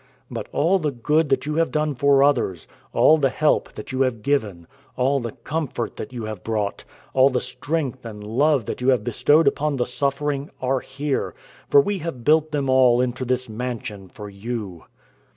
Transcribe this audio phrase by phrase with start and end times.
[0.31, 4.01] But all the good that you have done for others, all the help that you
[4.01, 4.65] have given,
[4.97, 9.03] all the comfort that you have brought, all the strength and love that you have
[9.03, 11.35] bestowed upon the suffering, are here;
[11.69, 14.85] for we have built them all into this mansion for you."